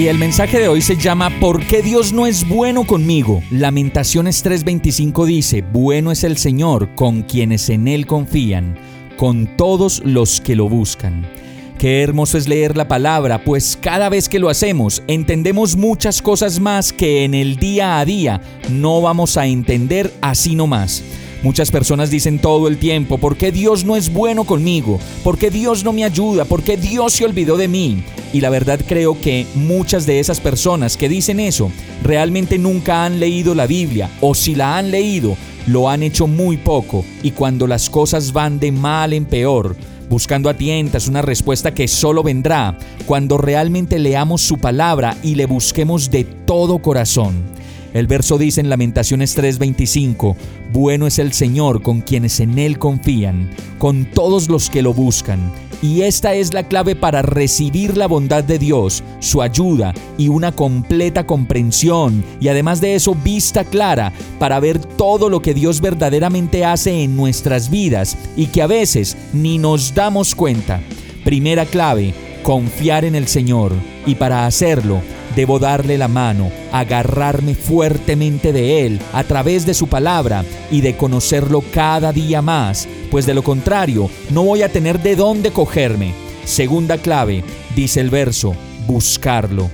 [0.00, 3.42] Y el mensaje de hoy se llama ¿Por qué Dios no es bueno conmigo?
[3.50, 8.78] Lamentaciones 3:25 dice, Bueno es el Señor con quienes en Él confían
[9.18, 11.26] con todos los que lo buscan.
[11.76, 16.60] Qué hermoso es leer la palabra, pues cada vez que lo hacemos entendemos muchas cosas
[16.60, 21.04] más que en el día a día no vamos a entender así nomás.
[21.42, 25.00] Muchas personas dicen todo el tiempo, ¿por qué Dios no es bueno conmigo?
[25.24, 26.44] ¿Por qué Dios no me ayuda?
[26.44, 28.04] ¿Por qué Dios se olvidó de mí?
[28.34, 33.20] Y la verdad creo que muchas de esas personas que dicen eso realmente nunca han
[33.20, 35.34] leído la Biblia o si la han leído
[35.66, 39.76] lo han hecho muy poco y cuando las cosas van de mal en peor,
[40.10, 45.46] buscando a tientas una respuesta que solo vendrá cuando realmente leamos su palabra y le
[45.46, 47.59] busquemos de todo corazón.
[47.92, 50.36] El verso dice en Lamentaciones 3:25,
[50.72, 55.40] Bueno es el Señor con quienes en Él confían, con todos los que lo buscan.
[55.82, 60.52] Y esta es la clave para recibir la bondad de Dios, su ayuda y una
[60.52, 66.66] completa comprensión y además de eso vista clara para ver todo lo que Dios verdaderamente
[66.66, 70.80] hace en nuestras vidas y que a veces ni nos damos cuenta.
[71.24, 73.72] Primera clave, confiar en el Señor
[74.06, 75.00] y para hacerlo
[75.36, 80.96] debo darle la mano, agarrarme fuertemente de Él a través de su palabra y de
[80.96, 86.14] conocerlo cada día más, pues de lo contrario no voy a tener de dónde cogerme.
[86.44, 87.44] Segunda clave,
[87.76, 88.54] dice el verso,
[88.86, 89.70] buscarlo.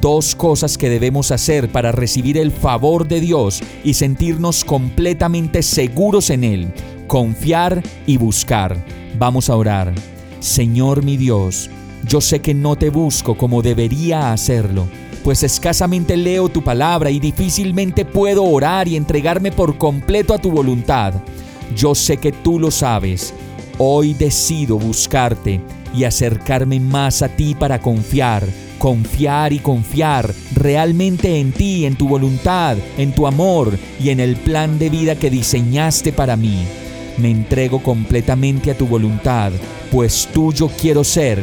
[0.00, 6.30] Dos cosas que debemos hacer para recibir el favor de Dios y sentirnos completamente seguros
[6.30, 6.72] en Él,
[7.06, 8.82] confiar y buscar.
[9.18, 9.92] Vamos a orar.
[10.38, 11.68] Señor mi Dios,
[12.06, 14.86] yo sé que no te busco como debería hacerlo,
[15.22, 20.50] pues escasamente leo tu palabra y difícilmente puedo orar y entregarme por completo a tu
[20.50, 21.14] voluntad.
[21.76, 23.34] Yo sé que tú lo sabes.
[23.78, 25.60] Hoy decido buscarte
[25.94, 28.46] y acercarme más a ti para confiar,
[28.78, 34.36] confiar y confiar realmente en ti, en tu voluntad, en tu amor y en el
[34.36, 36.64] plan de vida que diseñaste para mí.
[37.18, 39.52] Me entrego completamente a tu voluntad,
[39.90, 41.42] pues tuyo quiero ser